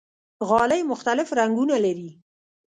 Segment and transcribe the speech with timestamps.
[0.49, 2.11] غالۍ مختلف رنګونه لري.